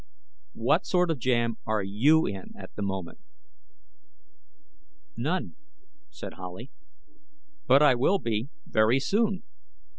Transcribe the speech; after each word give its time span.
What 0.57 0.87
sort 0.87 1.11
of 1.11 1.19
jam 1.19 1.59
are 1.67 1.83
you 1.83 2.25
in 2.25 2.53
at 2.57 2.73
the 2.73 2.81
moment?" 2.81 3.19
"None," 5.15 5.57
said 6.09 6.33
Howley. 6.37 6.71
"But 7.67 7.83
I 7.83 7.93
will 7.93 8.17
be 8.17 8.49
very 8.65 8.99
soon. 8.99 9.43